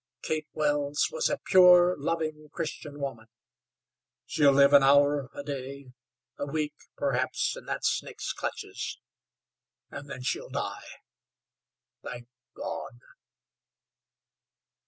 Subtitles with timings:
[0.23, 3.27] Kate Wells was a pure, loving Christian woman.
[4.25, 5.91] She'll live an hour, a day,
[6.39, 8.97] a week, perhaps, in that snake's clutches,
[9.91, 11.01] and then she'll die.
[12.01, 12.99] Thank God!"